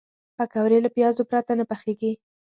[0.37, 2.11] پکورې له پیازو پرته نه پخېږي